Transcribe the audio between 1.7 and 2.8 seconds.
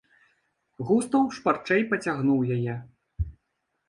пацягнуў яе.